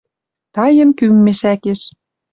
Таен 0.53 0.89
кӱм 0.97 1.13
мешӓкеш. 1.25 1.81